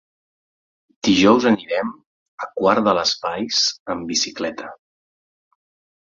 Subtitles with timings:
[1.07, 1.91] Dijous anirem
[2.45, 3.59] a Quart de les Valls
[3.95, 4.71] amb bicicleta.